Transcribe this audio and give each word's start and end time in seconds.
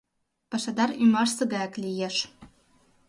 Пашадар 0.49 0.89
ӱмашсе 1.03 1.43
гаяк 1.51 1.73
лиеш. 1.83 2.15